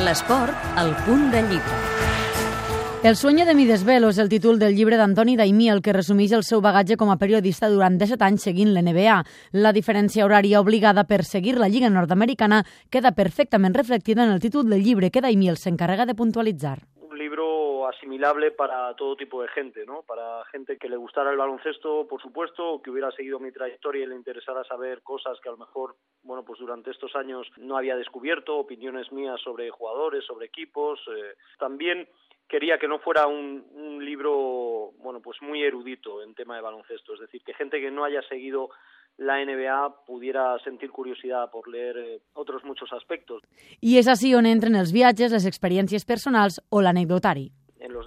L'esport, 0.00 0.54
al 0.80 0.94
punt 1.04 1.30
de 1.30 1.42
llibre. 1.42 1.78
El 3.02 3.16
sueño 3.16 3.44
de 3.44 3.52
mi 3.54 3.66
desvelo 3.66 4.08
és 4.08 4.18
el 4.22 4.30
títol 4.30 4.58
del 4.58 4.76
llibre 4.76 4.96
d'Antoni 4.96 5.34
Daimí, 5.36 5.68
el 5.68 5.82
que 5.82 5.92
resumeix 5.92 6.32
el 6.32 6.44
seu 6.48 6.62
bagatge 6.64 6.96
com 6.96 7.10
a 7.12 7.18
periodista 7.20 7.68
durant 7.68 7.98
17 8.00 8.24
anys 8.24 8.46
seguint 8.48 8.72
l'NBA. 8.72 9.18
La 9.52 9.74
diferència 9.76 10.24
horària 10.24 10.62
obligada 10.64 11.04
per 11.04 11.24
seguir 11.28 11.58
la 11.58 11.68
Lliga 11.68 11.90
Nord-Americana 11.90 12.62
queda 12.88 13.12
perfectament 13.12 13.76
reflectida 13.76 14.24
en 14.24 14.32
el 14.32 14.40
títol 14.40 14.70
del 14.70 14.82
llibre 14.82 15.10
que 15.10 15.20
Daimí 15.20 15.50
el 15.52 15.60
s'encarrega 15.60 16.06
de 16.06 16.14
puntualitzar. 16.14 16.78
Asimilable 18.02 18.50
para 18.50 18.92
todo 18.96 19.14
tipo 19.14 19.42
de 19.42 19.48
gente, 19.48 19.86
¿no? 19.86 20.02
Para 20.02 20.44
gente 20.46 20.76
que 20.76 20.88
le 20.88 20.96
gustara 20.96 21.30
el 21.30 21.36
baloncesto, 21.36 22.08
por 22.08 22.20
supuesto, 22.20 22.82
que 22.82 22.90
hubiera 22.90 23.12
seguido 23.12 23.38
mi 23.38 23.52
trayectoria 23.52 24.02
y 24.02 24.06
le 24.08 24.16
interesara 24.16 24.64
saber 24.64 25.02
cosas 25.02 25.38
que 25.40 25.48
a 25.48 25.52
lo 25.52 25.58
mejor, 25.58 25.94
bueno, 26.24 26.44
pues 26.44 26.58
durante 26.58 26.90
estos 26.90 27.14
años 27.14 27.46
no 27.58 27.76
había 27.76 27.94
descubierto, 27.94 28.58
opiniones 28.58 29.12
mías 29.12 29.40
sobre 29.40 29.70
jugadores, 29.70 30.24
sobre 30.24 30.46
equipos. 30.46 30.98
Eh, 31.16 31.36
también 31.60 32.08
quería 32.48 32.76
que 32.76 32.88
no 32.88 32.98
fuera 32.98 33.28
un, 33.28 33.62
libro, 34.04 34.90
bueno, 34.98 35.22
pues 35.22 35.40
muy 35.40 35.62
erudito 35.62 36.24
en 36.24 36.34
tema 36.34 36.56
de 36.56 36.62
baloncesto, 36.62 37.14
es 37.14 37.20
decir, 37.20 37.40
que 37.44 37.54
gente 37.54 37.80
que 37.80 37.92
no 37.92 38.02
haya 38.02 38.20
seguido 38.22 38.70
la 39.16 39.38
NBA 39.44 40.04
pudiera 40.06 40.58
sentir 40.64 40.90
curiosidad 40.90 41.52
por 41.52 41.68
leer 41.68 41.96
eh, 41.98 42.20
otros 42.32 42.64
muchos 42.64 42.92
aspectos. 42.92 43.42
I 43.80 43.98
és 44.02 44.10
així 44.10 44.34
on 44.34 44.48
entren 44.50 44.74
els 44.74 44.90
viatges, 44.90 45.30
les 45.30 45.46
experiències 45.46 46.04
personals 46.04 46.58
o 46.70 46.82
l'anecdotari. 46.82 47.52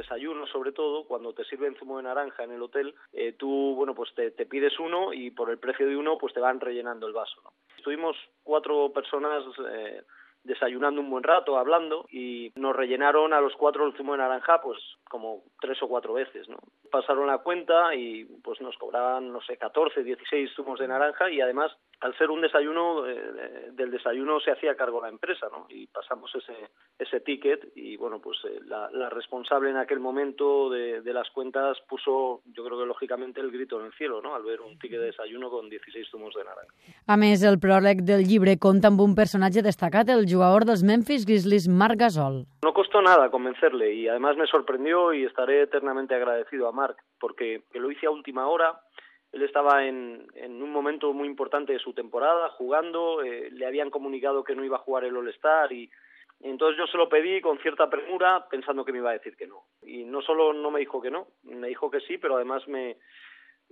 Desayunos, 0.00 0.48
sobre 0.48 0.72
todo, 0.72 1.04
cuando 1.04 1.34
te 1.34 1.44
sirven 1.44 1.76
zumo 1.76 1.98
de 1.98 2.04
naranja 2.04 2.44
en 2.44 2.52
el 2.52 2.62
hotel, 2.62 2.94
eh, 3.12 3.34
tú, 3.34 3.74
bueno, 3.76 3.94
pues 3.94 4.14
te, 4.14 4.30
te, 4.30 4.46
pides 4.46 4.78
uno 4.80 5.12
y 5.12 5.30
por 5.30 5.50
el 5.50 5.58
precio 5.58 5.86
de 5.86 5.94
uno, 5.94 6.16
pues 6.16 6.32
te 6.32 6.40
van 6.40 6.58
rellenando 6.58 7.06
el 7.06 7.12
vaso. 7.12 7.38
¿no? 7.44 7.52
Estuvimos 7.76 8.16
cuatro 8.42 8.92
personas 8.94 9.44
eh, 9.70 10.02
desayunando 10.44 11.00
un 11.00 11.10
buen 11.10 11.24
rato, 11.24 11.58
hablando, 11.58 12.06
y 12.10 12.52
nos 12.56 12.74
rellenaron 12.74 13.32
a 13.32 13.40
los 13.40 13.54
cuatro 13.56 13.86
el 13.86 13.96
zumo 13.96 14.12
de 14.12 14.18
naranja, 14.18 14.60
pues 14.62 14.78
como 15.08 15.42
tres 15.60 15.82
o 15.82 15.88
cuatro 15.88 16.14
veces, 16.14 16.48
¿no? 16.48 16.58
Pasaron 16.90 17.26
la 17.26 17.38
cuenta 17.38 17.94
y 17.94 18.24
pues 18.42 18.60
nos 18.60 18.76
cobraban, 18.78 19.32
no 19.32 19.40
sé, 19.42 19.56
14, 19.56 20.02
16 20.02 20.50
zumos 20.54 20.78
de 20.78 20.88
naranja 20.88 21.30
y 21.30 21.40
además, 21.40 21.72
al 22.00 22.16
ser 22.16 22.30
un 22.30 22.40
desayuno, 22.40 23.06
eh, 23.06 23.70
del 23.72 23.90
desayuno 23.90 24.40
se 24.40 24.52
hacía 24.52 24.76
cargo 24.76 25.02
la 25.02 25.08
empresa, 25.08 25.48
¿no? 25.50 25.66
Y 25.68 25.86
pasamos 25.88 26.32
ese, 26.34 26.70
ese 26.98 27.20
ticket 27.20 27.72
y 27.76 27.96
bueno, 27.96 28.20
pues 28.20 28.38
eh, 28.44 28.60
la, 28.66 29.10
responsable 29.10 29.70
en 29.70 29.76
aquel 29.76 29.98
momento 29.98 30.70
de, 30.70 31.02
de, 31.02 31.12
las 31.12 31.28
cuentas 31.30 31.78
puso, 31.88 32.42
yo 32.46 32.64
creo 32.64 32.78
que 32.78 32.86
lógicamente, 32.86 33.40
el 33.40 33.50
grito 33.50 33.80
en 33.80 33.86
el 33.86 33.92
cielo, 33.92 34.22
¿no? 34.22 34.34
Al 34.34 34.44
ver 34.44 34.60
un 34.60 34.78
ticket 34.78 35.00
de 35.00 35.06
desayuno 35.06 35.50
con 35.50 35.68
16 35.68 36.08
zumos 36.10 36.34
de 36.34 36.44
naranja. 36.44 36.72
A 37.10 37.16
més, 37.18 37.42
el 37.42 37.58
pròleg 37.58 38.04
del 38.06 38.22
llibre 38.28 38.54
compta 38.62 38.90
amb 38.90 39.00
un 39.02 39.16
personatge 39.18 39.64
destacat, 39.66 40.08
el 40.14 40.26
jugador 40.32 40.64
dels 40.64 40.82
Memphis 40.82 41.26
Grizzlies, 41.26 41.68
Marc 41.68 41.98
Gasol. 41.98 42.46
No 42.62 42.72
costó 42.72 43.02
nada 43.02 43.30
convencerle 43.30 43.92
y 43.94 44.08
además 44.08 44.36
me 44.36 44.46
sorprendió 44.46 45.12
y 45.12 45.24
estaré 45.24 45.62
eternamente 45.62 46.14
agradecido 46.14 46.68
a 46.68 46.72
Marc 46.72 46.96
porque 47.18 47.62
lo 47.74 47.90
hice 47.90 48.06
a 48.06 48.10
última 48.10 48.46
hora. 48.46 48.80
Él 49.32 49.42
estaba 49.42 49.86
en, 49.86 50.26
en 50.34 50.62
un 50.62 50.72
momento 50.72 51.12
muy 51.12 51.28
importante 51.28 51.72
de 51.72 51.78
su 51.78 51.92
temporada, 51.92 52.50
jugando, 52.50 53.22
eh, 53.22 53.48
le 53.52 53.66
habían 53.66 53.90
comunicado 53.90 54.42
que 54.42 54.54
no 54.56 54.64
iba 54.64 54.76
a 54.76 54.80
jugar 54.80 55.04
el 55.04 55.16
All-Star 55.16 55.72
y 55.72 55.88
entonces 56.40 56.78
yo 56.78 56.86
se 56.86 56.96
lo 56.96 57.08
pedí 57.08 57.40
con 57.40 57.58
cierta 57.58 57.90
premura 57.90 58.46
pensando 58.50 58.84
que 58.84 58.92
me 58.92 58.98
iba 58.98 59.10
a 59.10 59.14
decir 59.14 59.36
que 59.36 59.46
no. 59.46 59.64
Y 59.82 60.04
no 60.04 60.22
solo 60.22 60.52
no 60.52 60.70
me 60.70 60.80
dijo 60.80 61.00
que 61.00 61.10
no, 61.10 61.26
me 61.42 61.68
dijo 61.68 61.90
que 61.90 62.00
sí, 62.00 62.18
pero 62.18 62.36
además 62.36 62.66
me, 62.66 62.96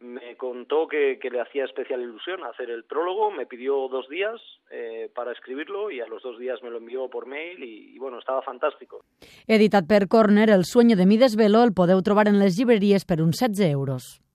me 0.00 0.36
contó 0.36 0.86
que, 0.86 1.18
que, 1.20 1.30
le 1.30 1.40
hacía 1.40 1.64
especial 1.64 2.00
ilusión 2.00 2.44
hacer 2.44 2.70
el 2.70 2.84
prólogo, 2.84 3.30
me 3.30 3.46
pidió 3.46 3.88
dos 3.88 4.08
días 4.08 4.40
eh, 4.70 5.10
para 5.14 5.32
escribirlo 5.32 5.90
y 5.90 6.00
a 6.00 6.06
los 6.06 6.22
dos 6.22 6.38
días 6.38 6.62
me 6.62 6.70
lo 6.70 6.78
envió 6.78 7.08
por 7.08 7.26
mail 7.26 7.62
y, 7.62 7.94
y, 7.94 7.98
bueno, 7.98 8.18
estava 8.18 8.42
fantàstico. 8.42 9.02
Editat 9.46 9.86
per 9.86 10.08
Corner, 10.08 10.50
El 10.50 10.64
sueño 10.64 10.96
de 10.96 11.06
mi 11.06 11.18
desvelo 11.18 11.62
el 11.64 11.74
podeu 11.74 12.02
trobar 12.02 12.28
en 12.28 12.38
les 12.38 12.56
llibreries 12.56 13.04
per 13.04 13.22
uns 13.22 13.38
16 13.38 13.72
euros. 13.72 14.20